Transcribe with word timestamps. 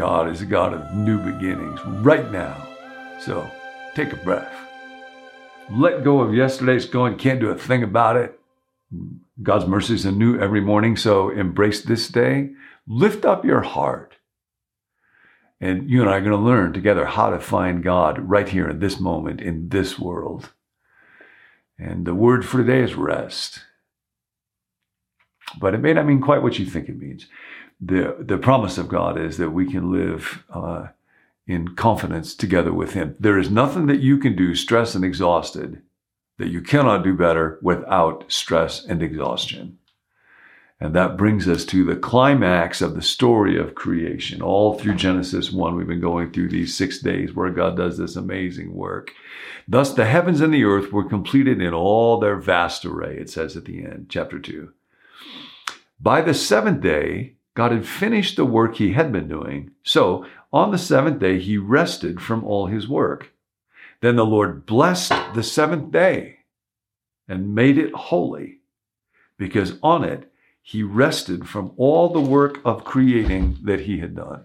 God 0.00 0.30
is 0.30 0.40
a 0.40 0.46
God 0.46 0.72
of 0.72 0.94
new 0.94 1.18
beginnings 1.18 1.78
right 1.84 2.32
now. 2.32 2.66
So 3.20 3.46
take 3.94 4.14
a 4.14 4.16
breath. 4.16 4.50
Let 5.70 6.04
go 6.04 6.20
of 6.20 6.34
yesterday's 6.34 6.86
going, 6.86 7.18
can't 7.18 7.38
do 7.38 7.50
a 7.50 7.54
thing 7.54 7.82
about 7.82 8.16
it. 8.16 8.40
God's 9.42 9.66
mercies 9.66 10.06
are 10.06 10.10
new 10.10 10.40
every 10.40 10.62
morning, 10.62 10.96
so 10.96 11.28
embrace 11.28 11.82
this 11.82 12.08
day. 12.08 12.48
Lift 12.86 13.26
up 13.26 13.44
your 13.44 13.60
heart. 13.60 14.14
And 15.60 15.90
you 15.90 16.00
and 16.00 16.08
I 16.08 16.16
are 16.16 16.20
going 16.20 16.30
to 16.30 16.38
learn 16.38 16.72
together 16.72 17.04
how 17.04 17.28
to 17.28 17.38
find 17.38 17.82
God 17.82 18.20
right 18.20 18.48
here 18.48 18.70
in 18.70 18.78
this 18.78 18.98
moment, 18.98 19.42
in 19.42 19.68
this 19.68 19.98
world. 19.98 20.54
And 21.78 22.06
the 22.06 22.14
word 22.14 22.46
for 22.46 22.64
today 22.64 22.82
is 22.82 22.94
rest. 22.94 23.66
But 25.60 25.74
it 25.74 25.82
may 25.82 25.92
not 25.92 26.06
mean 26.06 26.22
quite 26.22 26.42
what 26.42 26.58
you 26.58 26.64
think 26.64 26.88
it 26.88 26.96
means. 26.98 27.26
The, 27.80 28.16
the 28.18 28.38
promise 28.38 28.76
of 28.76 28.88
God 28.88 29.18
is 29.18 29.38
that 29.38 29.50
we 29.50 29.70
can 29.70 29.90
live 29.90 30.44
uh, 30.50 30.88
in 31.46 31.74
confidence 31.74 32.34
together 32.34 32.72
with 32.72 32.92
Him. 32.92 33.16
There 33.18 33.38
is 33.38 33.50
nothing 33.50 33.86
that 33.86 34.00
you 34.00 34.18
can 34.18 34.36
do, 34.36 34.54
stressed 34.54 34.94
and 34.94 35.04
exhausted, 35.04 35.82
that 36.38 36.48
you 36.48 36.60
cannot 36.60 37.04
do 37.04 37.14
better 37.14 37.58
without 37.62 38.24
stress 38.28 38.84
and 38.84 39.02
exhaustion. 39.02 39.78
And 40.82 40.94
that 40.94 41.18
brings 41.18 41.46
us 41.46 41.66
to 41.66 41.84
the 41.84 41.96
climax 41.96 42.80
of 42.80 42.94
the 42.94 43.02
story 43.02 43.58
of 43.58 43.74
creation. 43.74 44.40
All 44.40 44.78
through 44.78 44.94
Genesis 44.94 45.52
1, 45.52 45.76
we've 45.76 45.86
been 45.86 46.00
going 46.00 46.32
through 46.32 46.48
these 46.48 46.74
six 46.74 47.00
days 47.00 47.34
where 47.34 47.50
God 47.50 47.76
does 47.76 47.98
this 47.98 48.16
amazing 48.16 48.72
work. 48.74 49.12
Thus, 49.68 49.92
the 49.92 50.06
heavens 50.06 50.40
and 50.40 50.54
the 50.54 50.64
earth 50.64 50.90
were 50.90 51.06
completed 51.06 51.60
in 51.60 51.74
all 51.74 52.18
their 52.18 52.36
vast 52.36 52.86
array, 52.86 53.18
it 53.18 53.28
says 53.28 53.58
at 53.58 53.66
the 53.66 53.84
end, 53.84 54.06
chapter 54.08 54.38
2. 54.38 54.72
By 56.00 56.22
the 56.22 56.32
seventh 56.32 56.80
day, 56.80 57.34
God 57.54 57.72
had 57.72 57.86
finished 57.86 58.36
the 58.36 58.44
work 58.44 58.76
he 58.76 58.92
had 58.92 59.12
been 59.12 59.28
doing. 59.28 59.72
So, 59.82 60.26
on 60.52 60.70
the 60.70 60.78
seventh 60.78 61.18
day, 61.18 61.38
he 61.38 61.56
rested 61.56 62.20
from 62.20 62.44
all 62.44 62.66
his 62.66 62.88
work. 62.88 63.32
Then 64.00 64.16
the 64.16 64.26
Lord 64.26 64.66
blessed 64.66 65.12
the 65.34 65.42
seventh 65.42 65.92
day 65.92 66.38
and 67.28 67.54
made 67.54 67.78
it 67.78 67.92
holy, 67.92 68.60
because 69.36 69.74
on 69.82 70.04
it 70.04 70.32
he 70.62 70.82
rested 70.82 71.48
from 71.48 71.72
all 71.76 72.08
the 72.08 72.20
work 72.20 72.60
of 72.64 72.84
creating 72.84 73.58
that 73.62 73.80
he 73.80 73.98
had 73.98 74.16
done. 74.16 74.44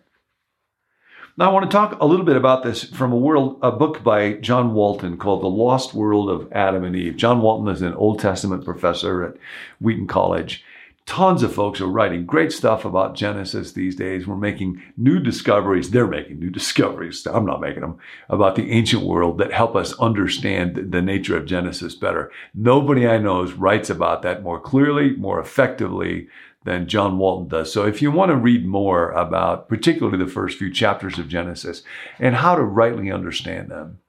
Now, 1.37 1.49
I 1.49 1.53
want 1.53 1.69
to 1.69 1.75
talk 1.75 1.99
a 1.99 2.05
little 2.05 2.25
bit 2.25 2.37
about 2.37 2.63
this 2.63 2.83
from 2.85 3.11
a 3.11 3.17
world, 3.17 3.59
a 3.61 3.71
book 3.71 4.03
by 4.03 4.33
John 4.33 4.73
Walton 4.73 5.17
called 5.17 5.41
The 5.41 5.47
Lost 5.47 5.93
World 5.93 6.29
of 6.29 6.51
Adam 6.53 6.85
and 6.85 6.95
Eve. 6.95 7.17
John 7.17 7.41
Walton 7.41 7.67
is 7.67 7.81
an 7.81 7.93
Old 7.93 8.19
Testament 8.19 8.63
professor 8.63 9.23
at 9.23 9.35
Wheaton 9.81 10.07
College 10.07 10.63
tons 11.05 11.43
of 11.43 11.53
folks 11.53 11.79
are 11.81 11.87
writing 11.87 12.25
great 12.25 12.51
stuff 12.51 12.83
about 12.83 13.15
Genesis 13.15 13.71
these 13.71 13.95
days. 13.95 14.25
We're 14.25 14.35
making 14.35 14.81
new 14.97 15.19
discoveries. 15.19 15.91
They're 15.91 16.07
making 16.07 16.39
new 16.39 16.49
discoveries. 16.51 17.25
I'm 17.25 17.45
not 17.45 17.61
making 17.61 17.81
them 17.81 17.97
about 18.29 18.55
the 18.55 18.71
ancient 18.71 19.03
world 19.03 19.37
that 19.37 19.53
help 19.53 19.75
us 19.75 19.93
understand 19.99 20.91
the 20.91 21.01
nature 21.01 21.37
of 21.37 21.45
Genesis 21.45 21.95
better. 21.95 22.31
Nobody 22.53 23.07
I 23.07 23.17
know 23.17 23.45
writes 23.45 23.89
about 23.89 24.23
that 24.23 24.43
more 24.43 24.59
clearly, 24.59 25.15
more 25.15 25.39
effectively 25.39 26.27
than 26.63 26.87
John 26.87 27.19
Walton 27.19 27.47
does. 27.47 27.71
So 27.71 27.85
if 27.85 28.01
you 28.01 28.11
want 28.11 28.31
to 28.31 28.35
read 28.35 28.65
more 28.65 29.11
about 29.11 29.69
particularly 29.69 30.17
the 30.17 30.29
first 30.29 30.57
few 30.57 30.73
chapters 30.73 31.19
of 31.19 31.29
Genesis 31.29 31.83
and 32.19 32.35
how 32.35 32.55
to 32.55 32.63
rightly 32.63 33.11
understand 33.11 33.69
them, 33.69 33.99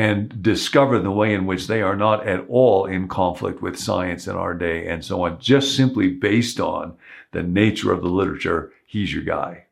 and 0.00 0.42
discover 0.42 0.98
the 0.98 1.10
way 1.10 1.34
in 1.34 1.44
which 1.44 1.66
they 1.66 1.82
are 1.82 1.94
not 1.94 2.26
at 2.26 2.46
all 2.48 2.86
in 2.86 3.06
conflict 3.06 3.60
with 3.60 3.78
science 3.78 4.26
in 4.26 4.34
our 4.34 4.54
day 4.54 4.86
and 4.86 5.04
so 5.04 5.24
on, 5.24 5.38
just 5.38 5.76
simply 5.76 6.08
based 6.08 6.58
on 6.58 6.96
the 7.32 7.42
nature 7.42 7.92
of 7.92 8.00
the 8.00 8.08
literature. 8.08 8.72
He's 8.86 9.12
your 9.12 9.24
guy. 9.24 9.66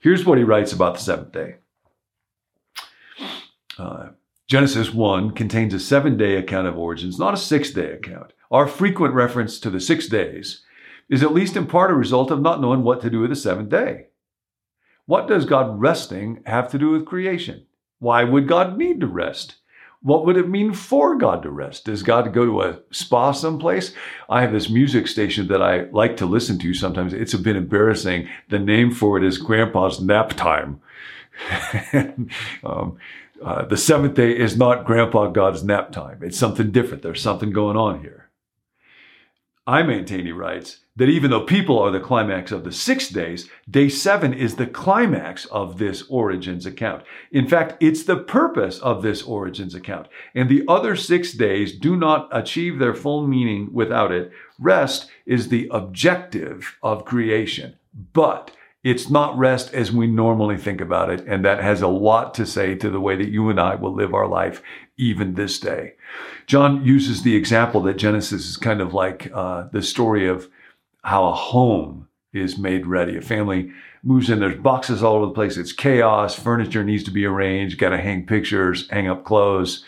Here's 0.00 0.26
what 0.26 0.36
he 0.36 0.42
writes 0.42 0.72
about 0.72 0.94
the 0.94 1.00
seventh 1.00 1.30
day. 1.30 1.54
Uh, 3.78 4.08
Genesis 4.48 4.92
1 4.92 5.30
contains 5.30 5.74
a 5.74 5.78
seven 5.78 6.16
day 6.16 6.34
account 6.34 6.66
of 6.66 6.76
origins, 6.76 7.16
not 7.16 7.34
a 7.34 7.36
six 7.36 7.70
day 7.70 7.92
account. 7.92 8.32
Our 8.50 8.66
frequent 8.66 9.14
reference 9.14 9.60
to 9.60 9.70
the 9.70 9.78
six 9.78 10.08
days 10.08 10.64
is 11.08 11.22
at 11.22 11.32
least 11.32 11.56
in 11.56 11.68
part 11.68 11.92
a 11.92 11.94
result 11.94 12.32
of 12.32 12.42
not 12.42 12.60
knowing 12.60 12.82
what 12.82 13.00
to 13.02 13.10
do 13.10 13.20
with 13.20 13.30
the 13.30 13.36
seventh 13.36 13.68
day. 13.68 14.06
What 15.06 15.28
does 15.28 15.44
God 15.44 15.80
resting 15.80 16.42
have 16.46 16.68
to 16.72 16.78
do 16.78 16.90
with 16.90 17.06
creation? 17.06 17.66
Why 18.02 18.24
would 18.24 18.48
God 18.48 18.76
need 18.76 18.98
to 18.98 19.06
rest? 19.06 19.54
What 20.00 20.26
would 20.26 20.36
it 20.36 20.48
mean 20.48 20.72
for 20.72 21.16
God 21.16 21.44
to 21.44 21.50
rest? 21.50 21.84
Does 21.84 22.02
God 22.02 22.32
go 22.32 22.44
to 22.44 22.62
a 22.62 22.80
spa 22.90 23.30
someplace? 23.30 23.94
I 24.28 24.40
have 24.40 24.50
this 24.50 24.68
music 24.68 25.06
station 25.06 25.46
that 25.46 25.62
I 25.62 25.82
like 25.92 26.16
to 26.16 26.26
listen 26.26 26.58
to 26.58 26.74
sometimes. 26.74 27.12
It's 27.12 27.32
a 27.32 27.38
bit 27.38 27.54
embarrassing. 27.54 28.28
The 28.48 28.58
name 28.58 28.90
for 28.90 29.18
it 29.18 29.22
is 29.24 29.38
Grandpa's 29.38 30.00
Nap 30.00 30.30
Time. 30.30 30.80
um, 32.64 32.98
uh, 33.40 33.66
the 33.66 33.76
seventh 33.76 34.14
day 34.14 34.36
is 34.36 34.56
not 34.56 34.84
Grandpa 34.84 35.28
God's 35.28 35.62
nap 35.62 35.92
time. 35.92 36.18
It's 36.22 36.38
something 36.38 36.72
different. 36.72 37.04
There's 37.04 37.22
something 37.22 37.52
going 37.52 37.76
on 37.76 38.00
here. 38.00 38.21
I 39.72 39.82
maintain, 39.82 40.26
he 40.26 40.32
writes, 40.32 40.80
that 40.96 41.08
even 41.08 41.30
though 41.30 41.46
people 41.46 41.78
are 41.78 41.90
the 41.90 41.98
climax 41.98 42.52
of 42.52 42.62
the 42.62 42.72
six 42.72 43.08
days, 43.08 43.48
day 43.70 43.88
seven 43.88 44.34
is 44.34 44.56
the 44.56 44.66
climax 44.66 45.46
of 45.46 45.78
this 45.78 46.02
origins 46.10 46.66
account. 46.66 47.04
In 47.30 47.48
fact, 47.48 47.82
it's 47.82 48.02
the 48.02 48.18
purpose 48.18 48.78
of 48.80 49.00
this 49.00 49.22
origins 49.22 49.74
account. 49.74 50.08
And 50.34 50.50
the 50.50 50.62
other 50.68 50.94
six 50.94 51.32
days 51.32 51.74
do 51.78 51.96
not 51.96 52.28
achieve 52.32 52.78
their 52.78 52.92
full 52.92 53.26
meaning 53.26 53.70
without 53.72 54.12
it. 54.12 54.30
Rest 54.58 55.08
is 55.24 55.48
the 55.48 55.68
objective 55.70 56.76
of 56.82 57.06
creation. 57.06 57.76
But 58.12 58.50
it's 58.84 59.08
not 59.08 59.38
rest 59.38 59.72
as 59.74 59.92
we 59.92 60.06
normally 60.06 60.56
think 60.56 60.80
about 60.80 61.10
it. 61.10 61.20
And 61.26 61.44
that 61.44 61.62
has 61.62 61.82
a 61.82 61.88
lot 61.88 62.34
to 62.34 62.46
say 62.46 62.74
to 62.76 62.90
the 62.90 63.00
way 63.00 63.16
that 63.16 63.30
you 63.30 63.48
and 63.48 63.60
I 63.60 63.76
will 63.76 63.94
live 63.94 64.12
our 64.12 64.26
life 64.26 64.62
even 64.96 65.34
this 65.34 65.58
day. 65.60 65.94
John 66.46 66.84
uses 66.84 67.22
the 67.22 67.36
example 67.36 67.80
that 67.82 67.96
Genesis 67.96 68.48
is 68.48 68.56
kind 68.56 68.80
of 68.80 68.92
like 68.92 69.30
uh, 69.32 69.68
the 69.72 69.82
story 69.82 70.28
of 70.28 70.48
how 71.04 71.26
a 71.26 71.34
home 71.34 72.08
is 72.32 72.58
made 72.58 72.86
ready. 72.86 73.16
A 73.16 73.20
family 73.20 73.70
moves 74.02 74.30
in, 74.30 74.40
there's 74.40 74.58
boxes 74.58 75.02
all 75.02 75.16
over 75.16 75.26
the 75.26 75.32
place. 75.32 75.56
It's 75.56 75.72
chaos. 75.72 76.34
Furniture 76.34 76.82
needs 76.82 77.04
to 77.04 77.10
be 77.10 77.24
arranged. 77.24 77.78
Got 77.78 77.90
to 77.90 77.98
hang 77.98 78.26
pictures, 78.26 78.88
hang 78.90 79.06
up 79.06 79.24
clothes, 79.24 79.84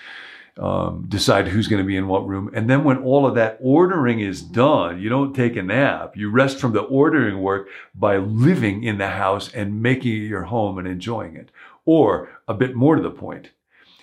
um, 0.59 1.04
decide 1.09 1.48
who's 1.48 1.66
going 1.69 1.82
to 1.82 1.87
be 1.87 1.97
in 1.97 2.06
what 2.06 2.26
room. 2.26 2.50
And 2.54 2.70
then 2.70 2.84
when 2.84 2.98
all 2.98 3.26
of 3.26 3.34
that 3.34 3.59
ordering 3.60 4.20
is 4.20 4.41
done, 4.41 5.00
you 5.00 5.09
don't 5.09 5.34
take 5.34 5.56
a 5.56 5.62
nap. 5.62 6.16
You 6.16 6.31
rest 6.31 6.59
from 6.59 6.72
the 6.72 6.82
ordering 6.82 7.41
work 7.41 7.69
by 7.94 8.19
living 8.19 8.84
in 8.84 8.98
the 8.98 9.09
house 9.09 9.53
and 9.53 9.82
making 9.82 10.12
it 10.12 10.26
your 10.26 10.44
home 10.44 10.78
and 10.78 10.87
enjoying 10.87 11.34
it. 11.34 11.50
Or 11.84 12.31
a 12.47 12.54
bit 12.54 12.75
more 12.75 12.97
to 12.97 13.03
the 13.03 13.10
point, 13.10 13.50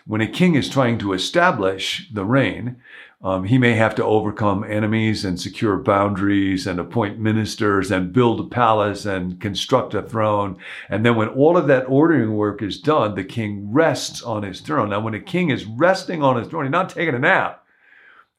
when 0.06 0.22
a 0.22 0.28
king 0.28 0.56
is 0.56 0.70
trying 0.70 0.98
to 1.00 1.14
establish 1.14 2.10
the 2.12 2.26
reign, 2.26 2.82
um, 3.24 3.44
he 3.44 3.60
may 3.60 3.74
have 3.74 3.94
to 3.96 4.04
overcome 4.04 4.64
enemies 4.64 5.24
and 5.24 5.40
secure 5.40 5.78
boundaries 5.78 6.66
and 6.66 6.80
appoint 6.80 7.20
ministers 7.20 7.92
and 7.92 8.12
build 8.12 8.40
a 8.40 8.44
palace 8.44 9.06
and 9.06 9.40
construct 9.40 9.94
a 9.94 10.02
throne. 10.02 10.58
And 10.90 11.06
then 11.06 11.16
when 11.16 11.28
all 11.30 11.56
of 11.56 11.68
that 11.68 11.86
ordering 11.88 12.34
work 12.34 12.64
is 12.64 12.80
done, 12.80 13.14
the 13.14 13.24
king 13.24 13.72
rests 13.72 14.24
on 14.24 14.42
his 14.42 14.60
throne. 14.60 14.90
Now, 14.90 15.02
when 15.02 15.14
a 15.14 15.20
king 15.20 15.52
is 15.52 15.66
resting 15.66 16.24
on 16.24 16.38
his 16.38 16.48
throne, 16.48 16.66
he's 16.66 16.72
not 16.72 16.90
taking 16.90 17.14
a 17.14 17.20
nap. 17.20 17.64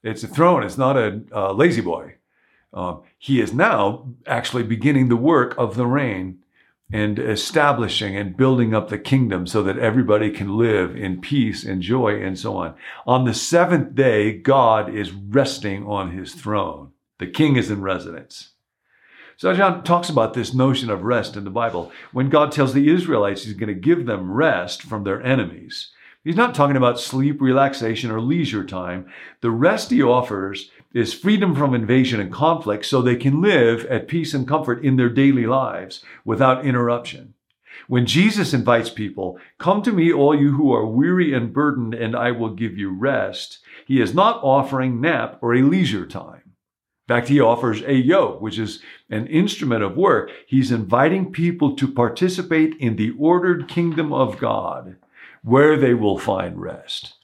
It's 0.03 0.23
a 0.23 0.27
throne. 0.27 0.63
It's 0.63 0.77
not 0.77 0.97
a, 0.97 1.21
a 1.31 1.53
lazy 1.53 1.81
boy. 1.81 2.15
Um, 2.73 3.03
he 3.17 3.39
is 3.39 3.53
now 3.53 4.09
actually 4.27 4.63
beginning 4.63 5.07
the 5.07 5.15
work 5.15 5.55
of 5.57 5.75
the 5.75 5.85
reign 5.85 6.39
and 6.91 7.17
establishing 7.17 8.15
and 8.15 8.37
building 8.37 8.73
up 8.75 8.89
the 8.89 8.99
kingdom 8.99 9.47
so 9.47 9.63
that 9.63 9.79
everybody 9.79 10.29
can 10.29 10.57
live 10.57 10.95
in 10.95 11.21
peace 11.21 11.63
and 11.63 11.81
joy 11.81 12.21
and 12.21 12.37
so 12.37 12.55
on. 12.57 12.75
On 13.07 13.25
the 13.25 13.33
seventh 13.33 13.95
day, 13.95 14.37
God 14.37 14.93
is 14.93 15.11
resting 15.11 15.85
on 15.85 16.11
his 16.11 16.33
throne. 16.33 16.91
The 17.19 17.27
king 17.27 17.55
is 17.55 17.71
in 17.71 17.81
residence. 17.81 18.49
So 19.37 19.53
John 19.55 19.83
talks 19.83 20.09
about 20.09 20.33
this 20.33 20.53
notion 20.53 20.89
of 20.89 21.03
rest 21.03 21.35
in 21.35 21.43
the 21.43 21.49
Bible. 21.49 21.91
When 22.11 22.29
God 22.29 22.51
tells 22.51 22.73
the 22.73 22.89
Israelites 22.89 23.43
he's 23.43 23.53
going 23.55 23.73
to 23.73 23.73
give 23.73 24.05
them 24.05 24.31
rest 24.31 24.83
from 24.83 25.03
their 25.03 25.21
enemies, 25.23 25.89
he's 26.23 26.35
not 26.35 26.53
talking 26.53 26.77
about 26.77 26.99
sleep, 26.99 27.41
relaxation, 27.41 28.11
or 28.11 28.21
leisure 28.21 28.63
time. 28.63 29.07
The 29.41 29.51
rest 29.51 29.89
he 29.89 30.03
offers 30.03 30.69
is 30.93 31.13
freedom 31.13 31.55
from 31.55 31.73
invasion 31.73 32.19
and 32.19 32.31
conflict 32.31 32.85
so 32.85 33.01
they 33.01 33.15
can 33.15 33.41
live 33.41 33.85
at 33.85 34.07
peace 34.07 34.33
and 34.33 34.47
comfort 34.47 34.83
in 34.83 34.95
their 34.95 35.09
daily 35.09 35.45
lives 35.45 36.03
without 36.23 36.65
interruption. 36.65 37.33
When 37.87 38.05
Jesus 38.05 38.53
invites 38.53 38.89
people, 38.89 39.39
come 39.57 39.81
to 39.81 39.91
me, 39.91 40.13
all 40.13 40.39
you 40.39 40.53
who 40.53 40.71
are 40.71 40.85
weary 40.85 41.33
and 41.33 41.51
burdened, 41.51 41.93
and 41.93 42.15
I 42.15 42.31
will 42.31 42.53
give 42.53 42.77
you 42.77 42.89
rest, 42.89 43.59
he 43.85 43.99
is 43.99 44.13
not 44.13 44.41
offering 44.43 45.01
nap 45.01 45.39
or 45.41 45.53
a 45.53 45.63
leisure 45.63 46.05
time. 46.05 46.41
In 46.45 47.15
fact, 47.15 47.27
he 47.27 47.41
offers 47.41 47.81
a 47.81 47.93
yoke, 47.93 48.39
which 48.39 48.57
is 48.57 48.81
an 49.09 49.27
instrument 49.27 49.83
of 49.83 49.97
work. 49.97 50.31
He's 50.47 50.71
inviting 50.71 51.33
people 51.33 51.75
to 51.75 51.91
participate 51.91 52.77
in 52.77 52.95
the 52.95 53.13
ordered 53.19 53.67
kingdom 53.67 54.13
of 54.13 54.39
God 54.39 54.95
where 55.43 55.75
they 55.75 55.93
will 55.93 56.17
find 56.17 56.61
rest. 56.61 57.15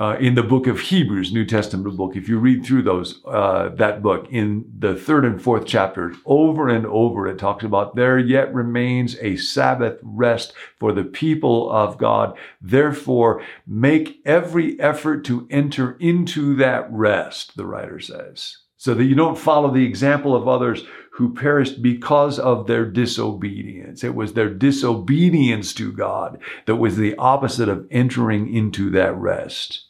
Uh, 0.00 0.16
in 0.18 0.34
the 0.34 0.42
book 0.42 0.66
of 0.66 0.80
Hebrews, 0.80 1.32
New 1.32 1.44
Testament 1.44 1.96
book, 1.96 2.16
if 2.16 2.28
you 2.28 2.38
read 2.38 2.64
through 2.64 2.82
those, 2.82 3.20
uh, 3.26 3.68
that 3.76 4.02
book 4.02 4.26
in 4.30 4.64
the 4.78 4.94
third 4.94 5.24
and 5.24 5.40
fourth 5.40 5.66
chapters, 5.66 6.16
over 6.24 6.68
and 6.68 6.86
over, 6.86 7.28
it 7.28 7.38
talks 7.38 7.62
about 7.62 7.94
there 7.94 8.18
yet 8.18 8.52
remains 8.52 9.16
a 9.20 9.36
Sabbath 9.36 9.98
rest 10.02 10.54
for 10.78 10.92
the 10.92 11.04
people 11.04 11.70
of 11.70 11.98
God. 11.98 12.36
Therefore, 12.60 13.42
make 13.66 14.20
every 14.24 14.80
effort 14.80 15.24
to 15.26 15.46
enter 15.50 15.96
into 16.00 16.56
that 16.56 16.90
rest, 16.90 17.56
the 17.56 17.66
writer 17.66 18.00
says, 18.00 18.58
so 18.82 18.94
that 18.94 19.04
you 19.04 19.14
don't 19.14 19.38
follow 19.38 19.70
the 19.70 19.84
example 19.84 20.34
of 20.34 20.48
others 20.48 20.82
who 21.12 21.32
perished 21.32 21.80
because 21.82 22.36
of 22.36 22.66
their 22.66 22.84
disobedience. 22.84 24.02
It 24.02 24.16
was 24.16 24.32
their 24.32 24.50
disobedience 24.50 25.72
to 25.74 25.92
God 25.92 26.40
that 26.66 26.74
was 26.74 26.96
the 26.96 27.14
opposite 27.14 27.68
of 27.68 27.86
entering 27.92 28.52
into 28.52 28.90
that 28.90 29.14
rest. 29.14 29.84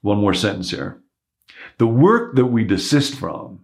One 0.00 0.18
more 0.18 0.34
sentence 0.34 0.72
here. 0.72 1.04
The 1.78 1.86
work 1.86 2.34
that 2.34 2.46
we 2.46 2.64
desist 2.64 3.14
from 3.14 3.60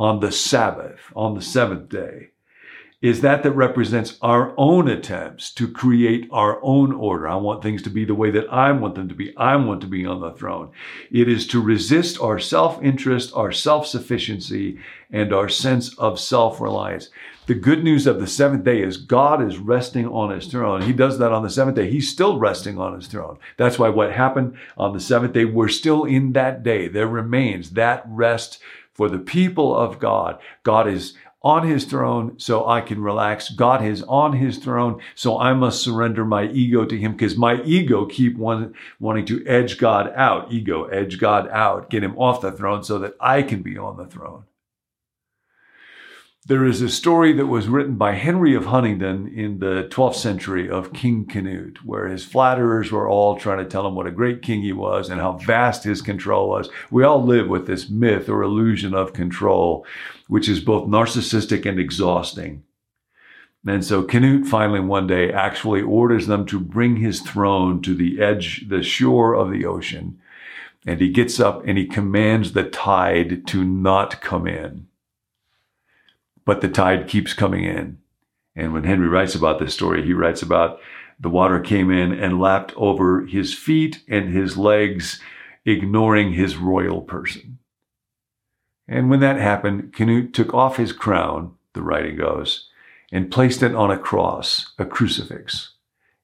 on 0.00 0.18
the 0.18 0.32
Sabbath, 0.32 0.98
on 1.14 1.36
the 1.36 1.42
seventh 1.42 1.88
day, 1.88 2.30
is 3.00 3.20
that 3.20 3.44
that 3.44 3.52
represents 3.52 4.18
our 4.22 4.52
own 4.56 4.88
attempts 4.88 5.52
to 5.52 5.70
create 5.70 6.28
our 6.32 6.58
own 6.64 6.92
order. 6.92 7.28
I 7.28 7.36
want 7.36 7.62
things 7.62 7.80
to 7.82 7.90
be 7.90 8.04
the 8.04 8.14
way 8.14 8.32
that 8.32 8.52
I 8.52 8.72
want 8.72 8.96
them 8.96 9.08
to 9.08 9.14
be. 9.14 9.36
I 9.36 9.54
want 9.54 9.80
to 9.82 9.86
be 9.86 10.04
on 10.04 10.20
the 10.20 10.32
throne. 10.32 10.72
It 11.12 11.28
is 11.28 11.46
to 11.48 11.62
resist 11.62 12.20
our 12.20 12.40
self-interest, 12.40 13.32
our 13.36 13.52
self-sufficiency, 13.52 14.80
and 15.12 15.32
our 15.32 15.48
sense 15.48 15.96
of 15.96 16.18
self-reliance. 16.18 17.10
The 17.46 17.54
good 17.54 17.84
news 17.84 18.08
of 18.08 18.18
the 18.18 18.26
seventh 18.26 18.64
day 18.64 18.82
is 18.82 18.96
God 18.96 19.46
is 19.46 19.58
resting 19.58 20.08
on 20.08 20.30
his 20.34 20.48
throne. 20.48 20.82
He 20.82 20.92
does 20.92 21.18
that 21.18 21.32
on 21.32 21.44
the 21.44 21.50
seventh 21.50 21.76
day. 21.76 21.88
He's 21.88 22.10
still 22.10 22.38
resting 22.38 22.78
on 22.78 22.94
his 22.94 23.06
throne. 23.06 23.38
That's 23.56 23.78
why 23.78 23.90
what 23.90 24.12
happened 24.12 24.56
on 24.76 24.92
the 24.92 25.00
seventh 25.00 25.34
day, 25.34 25.44
we're 25.44 25.68
still 25.68 26.04
in 26.04 26.32
that 26.32 26.64
day. 26.64 26.88
There 26.88 27.06
remains 27.06 27.70
that 27.70 28.02
rest 28.08 28.58
for 28.92 29.08
the 29.08 29.18
people 29.20 29.74
of 29.74 30.00
God. 30.00 30.40
God 30.64 30.88
is 30.88 31.14
on 31.48 31.66
his 31.66 31.86
throne 31.86 32.38
so 32.38 32.68
I 32.68 32.82
can 32.82 33.00
relax. 33.00 33.48
God 33.48 33.82
is 33.82 34.02
on 34.02 34.34
his 34.34 34.58
throne, 34.58 35.00
so 35.14 35.40
I 35.40 35.54
must 35.54 35.82
surrender 35.82 36.22
my 36.26 36.44
ego 36.48 36.84
to 36.84 36.98
him 36.98 37.12
because 37.12 37.38
my 37.38 37.62
ego 37.62 38.04
keep 38.04 38.36
one, 38.36 38.74
wanting 39.00 39.24
to 39.26 39.46
edge 39.46 39.78
God 39.78 40.12
out. 40.14 40.52
Ego, 40.52 40.84
edge 40.84 41.18
God 41.18 41.48
out, 41.48 41.88
get 41.88 42.04
him 42.04 42.18
off 42.18 42.42
the 42.42 42.52
throne 42.52 42.84
so 42.84 42.98
that 42.98 43.14
I 43.18 43.42
can 43.42 43.62
be 43.62 43.78
on 43.78 43.96
the 43.96 44.04
throne. 44.04 44.44
There 46.48 46.64
is 46.64 46.80
a 46.80 46.88
story 46.88 47.34
that 47.34 47.44
was 47.44 47.68
written 47.68 47.96
by 47.96 48.12
Henry 48.12 48.54
of 48.54 48.64
Huntingdon 48.64 49.34
in 49.36 49.58
the 49.58 49.86
12th 49.90 50.14
century 50.14 50.66
of 50.66 50.94
King 50.94 51.26
Canute, 51.26 51.84
where 51.84 52.08
his 52.08 52.24
flatterers 52.24 52.90
were 52.90 53.06
all 53.06 53.36
trying 53.36 53.58
to 53.58 53.66
tell 53.66 53.86
him 53.86 53.94
what 53.94 54.06
a 54.06 54.10
great 54.10 54.40
king 54.40 54.62
he 54.62 54.72
was 54.72 55.10
and 55.10 55.20
how 55.20 55.32
vast 55.32 55.84
his 55.84 56.00
control 56.00 56.48
was. 56.48 56.70
We 56.90 57.04
all 57.04 57.22
live 57.22 57.48
with 57.48 57.66
this 57.66 57.90
myth 57.90 58.30
or 58.30 58.42
illusion 58.42 58.94
of 58.94 59.12
control, 59.12 59.84
which 60.28 60.48
is 60.48 60.60
both 60.60 60.88
narcissistic 60.88 61.68
and 61.68 61.78
exhausting. 61.78 62.62
And 63.66 63.84
so 63.84 64.02
Canute 64.02 64.46
finally 64.46 64.80
one 64.80 65.06
day 65.06 65.30
actually 65.30 65.82
orders 65.82 66.28
them 66.28 66.46
to 66.46 66.58
bring 66.58 66.96
his 66.96 67.20
throne 67.20 67.82
to 67.82 67.94
the 67.94 68.22
edge, 68.22 68.70
the 68.70 68.82
shore 68.82 69.34
of 69.34 69.50
the 69.50 69.66
ocean. 69.66 70.18
And 70.86 70.98
he 70.98 71.10
gets 71.10 71.40
up 71.40 71.66
and 71.66 71.76
he 71.76 71.84
commands 71.84 72.54
the 72.54 72.64
tide 72.64 73.46
to 73.48 73.64
not 73.64 74.22
come 74.22 74.46
in 74.46 74.87
but 76.48 76.62
the 76.62 76.68
tide 76.68 77.06
keeps 77.06 77.34
coming 77.34 77.62
in. 77.64 77.98
And 78.56 78.72
when 78.72 78.84
Henry 78.84 79.06
writes 79.06 79.34
about 79.34 79.58
this 79.58 79.74
story, 79.74 80.02
he 80.02 80.14
writes 80.14 80.40
about 80.40 80.80
the 81.20 81.28
water 81.28 81.60
came 81.60 81.90
in 81.90 82.10
and 82.10 82.40
lapped 82.40 82.72
over 82.74 83.26
his 83.26 83.52
feet 83.52 84.02
and 84.08 84.32
his 84.32 84.56
legs, 84.56 85.20
ignoring 85.66 86.32
his 86.32 86.56
royal 86.56 87.02
person. 87.02 87.58
And 88.88 89.10
when 89.10 89.20
that 89.20 89.36
happened, 89.36 89.92
Canute 89.92 90.32
took 90.32 90.54
off 90.54 90.78
his 90.78 90.90
crown, 90.90 91.52
the 91.74 91.82
writing 91.82 92.16
goes, 92.16 92.70
and 93.12 93.30
placed 93.30 93.62
it 93.62 93.74
on 93.74 93.90
a 93.90 93.98
cross, 93.98 94.72
a 94.78 94.86
crucifix, 94.86 95.74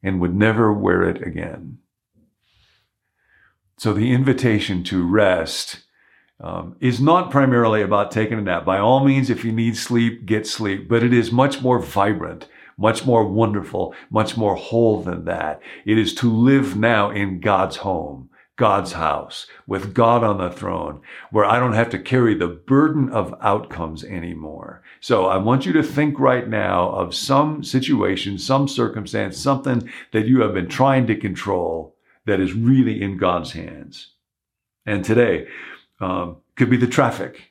and 0.02 0.22
would 0.22 0.34
never 0.34 0.72
wear 0.72 1.02
it 1.02 1.20
again. 1.20 1.80
So 3.76 3.92
the 3.92 4.10
invitation 4.14 4.84
to 4.84 5.06
rest 5.06 5.83
um, 6.44 6.76
is 6.78 7.00
not 7.00 7.30
primarily 7.30 7.80
about 7.80 8.10
taking 8.10 8.38
a 8.38 8.42
nap. 8.42 8.66
By 8.66 8.78
all 8.78 9.02
means, 9.02 9.30
if 9.30 9.46
you 9.46 9.50
need 9.52 9.78
sleep, 9.78 10.26
get 10.26 10.46
sleep, 10.46 10.88
but 10.90 11.02
it 11.02 11.14
is 11.14 11.32
much 11.32 11.62
more 11.62 11.78
vibrant, 11.78 12.48
much 12.76 13.06
more 13.06 13.26
wonderful, 13.26 13.94
much 14.10 14.36
more 14.36 14.54
whole 14.54 15.02
than 15.02 15.24
that. 15.24 15.62
It 15.86 15.96
is 15.96 16.14
to 16.16 16.30
live 16.30 16.76
now 16.76 17.10
in 17.10 17.40
God's 17.40 17.76
home. 17.76 18.28
God's 18.56 18.92
house 18.92 19.48
with 19.66 19.94
God 19.94 20.22
on 20.22 20.38
the 20.38 20.48
throne 20.48 21.00
where 21.32 21.44
I 21.44 21.58
don't 21.58 21.72
have 21.72 21.90
to 21.90 21.98
carry 21.98 22.34
the 22.34 22.46
burden 22.46 23.10
of 23.10 23.34
outcomes 23.40 24.04
anymore. 24.04 24.84
So 25.00 25.26
I 25.26 25.38
want 25.38 25.66
you 25.66 25.72
to 25.72 25.82
think 25.82 26.20
right 26.20 26.48
now 26.48 26.90
of 26.90 27.16
some 27.16 27.64
situation, 27.64 28.38
some 28.38 28.68
circumstance, 28.68 29.38
something 29.38 29.90
that 30.12 30.28
you 30.28 30.40
have 30.42 30.54
been 30.54 30.68
trying 30.68 31.08
to 31.08 31.16
control 31.16 31.96
that 32.26 32.38
is 32.38 32.52
really 32.52 33.02
in 33.02 33.16
God's 33.16 33.50
hands. 33.50 34.12
And 34.86 35.04
today, 35.04 35.48
um, 36.04 36.36
could 36.56 36.70
be 36.70 36.76
the 36.76 36.86
traffic. 36.86 37.50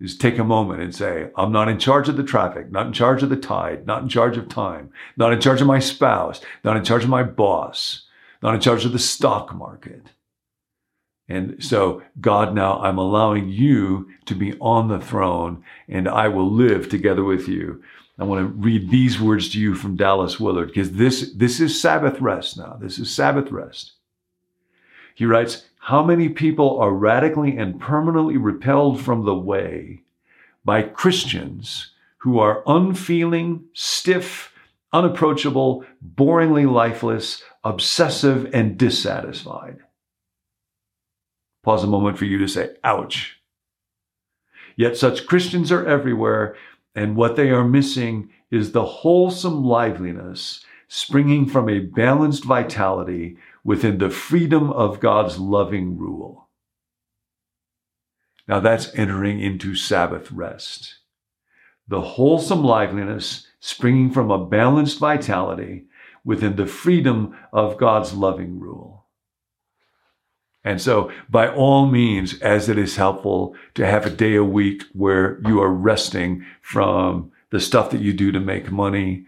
Is 0.00 0.16
take 0.16 0.38
a 0.38 0.44
moment 0.44 0.80
and 0.80 0.94
say, 0.94 1.28
I'm 1.36 1.52
not 1.52 1.68
in 1.68 1.78
charge 1.78 2.08
of 2.08 2.16
the 2.16 2.22
traffic, 2.22 2.72
not 2.72 2.86
in 2.86 2.94
charge 2.94 3.22
of 3.22 3.28
the 3.28 3.36
tide, 3.36 3.86
not 3.86 4.02
in 4.02 4.08
charge 4.08 4.38
of 4.38 4.48
time, 4.48 4.90
not 5.18 5.34
in 5.34 5.42
charge 5.42 5.60
of 5.60 5.66
my 5.66 5.78
spouse, 5.78 6.40
not 6.64 6.78
in 6.78 6.84
charge 6.84 7.04
of 7.04 7.10
my 7.10 7.22
boss, 7.22 8.06
not 8.42 8.54
in 8.54 8.62
charge 8.62 8.86
of 8.86 8.92
the 8.92 8.98
stock 8.98 9.54
market. 9.54 10.06
And 11.28 11.62
so, 11.62 12.02
God, 12.18 12.54
now 12.54 12.80
I'm 12.80 12.96
allowing 12.96 13.50
you 13.50 14.08
to 14.24 14.34
be 14.34 14.56
on 14.58 14.88
the 14.88 14.98
throne 14.98 15.62
and 15.86 16.08
I 16.08 16.28
will 16.28 16.50
live 16.50 16.88
together 16.88 17.22
with 17.22 17.46
you. 17.46 17.82
I 18.18 18.24
want 18.24 18.40
to 18.40 18.54
read 18.54 18.90
these 18.90 19.20
words 19.20 19.50
to 19.50 19.60
you 19.60 19.74
from 19.74 19.96
Dallas 19.96 20.40
Willard 20.40 20.68
because 20.68 20.92
this, 20.92 21.30
this 21.36 21.60
is 21.60 21.78
Sabbath 21.78 22.20
rest 22.22 22.56
now. 22.56 22.78
This 22.80 22.98
is 22.98 23.14
Sabbath 23.14 23.52
rest. 23.52 23.92
He 25.14 25.26
writes, 25.26 25.66
how 25.82 26.04
many 26.04 26.28
people 26.28 26.78
are 26.78 26.92
radically 26.92 27.56
and 27.56 27.80
permanently 27.80 28.36
repelled 28.36 29.00
from 29.00 29.24
the 29.24 29.34
way 29.34 30.02
by 30.62 30.82
Christians 30.82 31.92
who 32.18 32.38
are 32.38 32.62
unfeeling, 32.66 33.64
stiff, 33.72 34.52
unapproachable, 34.92 35.86
boringly 36.14 36.70
lifeless, 36.70 37.42
obsessive, 37.64 38.50
and 38.52 38.76
dissatisfied? 38.76 39.78
Pause 41.62 41.84
a 41.84 41.86
moment 41.86 42.18
for 42.18 42.26
you 42.26 42.36
to 42.36 42.46
say, 42.46 42.76
ouch. 42.84 43.40
Yet 44.76 44.98
such 44.98 45.26
Christians 45.26 45.72
are 45.72 45.86
everywhere, 45.86 46.56
and 46.94 47.16
what 47.16 47.36
they 47.36 47.50
are 47.50 47.64
missing 47.64 48.28
is 48.50 48.72
the 48.72 48.84
wholesome 48.84 49.64
liveliness 49.64 50.62
springing 50.88 51.46
from 51.46 51.70
a 51.70 51.78
balanced 51.78 52.44
vitality 52.44 53.38
within 53.64 53.98
the 53.98 54.10
freedom 54.10 54.70
of 54.70 55.00
God's 55.00 55.38
loving 55.38 55.96
rule. 55.98 56.48
Now 58.48 58.60
that's 58.60 58.94
entering 58.94 59.40
into 59.40 59.74
Sabbath 59.74 60.30
rest. 60.32 60.96
The 61.86 62.00
wholesome 62.00 62.64
liveliness 62.64 63.46
springing 63.60 64.10
from 64.10 64.30
a 64.30 64.44
balanced 64.44 64.98
vitality 64.98 65.84
within 66.24 66.56
the 66.56 66.66
freedom 66.66 67.36
of 67.52 67.78
God's 67.78 68.12
loving 68.14 68.58
rule. 68.58 69.06
And 70.62 70.80
so, 70.80 71.10
by 71.28 71.48
all 71.48 71.86
means, 71.86 72.38
as 72.40 72.68
it 72.68 72.76
is 72.76 72.96
helpful 72.96 73.54
to 73.74 73.86
have 73.86 74.04
a 74.04 74.10
day 74.10 74.34
a 74.34 74.44
week 74.44 74.84
where 74.92 75.40
you 75.46 75.60
are 75.62 75.72
resting 75.72 76.44
from 76.60 77.32
the 77.50 77.60
stuff 77.60 77.90
that 77.90 78.02
you 78.02 78.12
do 78.12 78.30
to 78.32 78.40
make 78.40 78.70
money, 78.70 79.24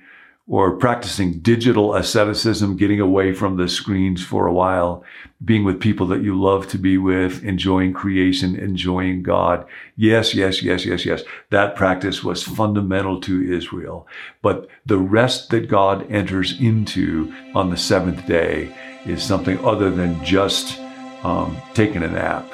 or 0.49 0.77
practicing 0.77 1.39
digital 1.39 1.95
asceticism, 1.95 2.77
getting 2.77 3.01
away 3.01 3.33
from 3.33 3.57
the 3.57 3.69
screens 3.69 4.25
for 4.25 4.47
a 4.47 4.53
while, 4.53 5.05
being 5.45 5.65
with 5.65 5.81
people 5.81 6.07
that 6.09 6.23
you 6.23 6.41
love 6.41 6.67
to 6.67 6.79
be 6.79 6.99
with, 6.99 7.45
enjoying 7.45 7.93
creation, 7.93 8.57
enjoying 8.57 9.23
God. 9.23 9.65
Yes, 9.97 10.35
yes, 10.35 10.63
yes, 10.63 10.85
yes, 10.85 11.07
yes. 11.07 11.23
That 11.51 11.77
practice 11.77 12.25
was 12.25 12.43
fundamental 12.43 13.21
to 13.23 13.53
Israel. 13.53 14.07
But 14.43 14.69
the 14.85 14.99
rest 14.99 15.51
that 15.51 15.69
God 15.69 16.11
enters 16.11 16.61
into 16.61 17.33
on 17.55 17.71
the 17.71 17.77
seventh 17.77 18.27
day 18.27 18.75
is 19.07 19.23
something 19.23 19.65
other 19.65 19.91
than 19.91 20.25
just 20.25 20.79
um, 21.23 21.57
taking 21.73 22.03
a 22.03 22.09
nap. 22.09 22.53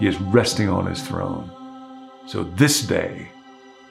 He 0.00 0.08
is 0.08 0.20
resting 0.20 0.68
on 0.68 0.86
his 0.86 1.02
throne. 1.02 1.50
So 2.26 2.42
this 2.44 2.82
day, 2.82 3.28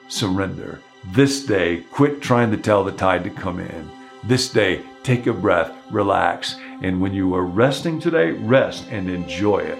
surrender 0.08 0.80
this 1.06 1.44
day, 1.44 1.84
quit 1.90 2.20
trying 2.20 2.50
to 2.50 2.56
tell 2.56 2.84
the 2.84 2.92
tide 2.92 3.24
to 3.24 3.30
come 3.30 3.60
in. 3.60 3.90
This 4.24 4.50
day, 4.50 4.82
take 5.02 5.26
a 5.26 5.32
breath, 5.32 5.72
relax. 5.90 6.56
And 6.82 7.00
when 7.00 7.14
you 7.14 7.34
are 7.34 7.44
resting 7.44 7.98
today, 8.00 8.32
rest 8.32 8.86
and 8.90 9.08
enjoy 9.08 9.58
it. 9.58 9.78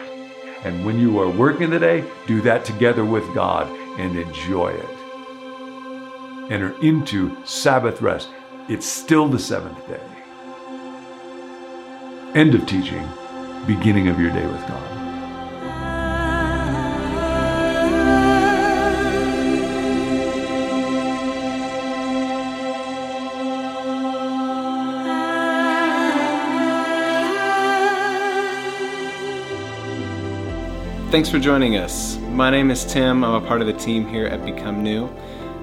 And 0.64 0.84
when 0.84 0.98
you 0.98 1.20
are 1.20 1.28
working 1.28 1.70
today, 1.70 2.04
do 2.26 2.40
that 2.42 2.64
together 2.64 3.04
with 3.04 3.24
God 3.34 3.68
and 3.98 4.18
enjoy 4.18 4.70
it. 4.70 6.50
Enter 6.50 6.80
into 6.82 7.36
Sabbath 7.44 8.00
rest. 8.00 8.28
It's 8.68 8.86
still 8.86 9.28
the 9.28 9.38
seventh 9.38 9.86
day. 9.86 10.00
End 12.34 12.54
of 12.54 12.66
teaching. 12.66 13.06
beginning 13.66 14.08
of 14.08 14.18
your 14.18 14.30
day 14.32 14.46
with 14.46 14.66
God. 14.66 15.07
Thanks 31.10 31.28
for 31.30 31.38
joining 31.38 31.78
us. 31.78 32.18
My 32.18 32.50
name 32.50 32.70
is 32.70 32.84
Tim. 32.84 33.24
I'm 33.24 33.42
a 33.42 33.44
part 33.46 33.62
of 33.62 33.66
the 33.66 33.72
team 33.72 34.06
here 34.06 34.26
at 34.26 34.44
Become 34.44 34.82
New. 34.82 35.08